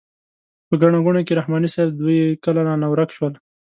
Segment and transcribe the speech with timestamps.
[0.67, 3.33] په ګڼه ګوڼه کې رحماني صیب دوی کله رانه ورک شول.